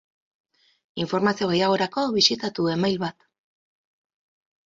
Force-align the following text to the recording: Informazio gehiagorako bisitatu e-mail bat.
Informazio 1.03 1.49
gehiagorako 1.51 2.05
bisitatu 2.17 2.67
e-mail 2.77 2.97
bat. 3.05 3.27